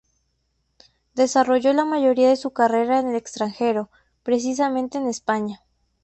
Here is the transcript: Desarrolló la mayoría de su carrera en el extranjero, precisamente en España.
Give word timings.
Desarrolló 1.13 1.73
la 1.73 1.85
mayoría 1.85 2.27
de 2.29 2.35
su 2.35 2.49
carrera 2.53 2.97
en 2.97 3.09
el 3.09 3.15
extranjero, 3.17 3.91
precisamente 4.23 4.97
en 4.97 5.05
España. 5.07 5.61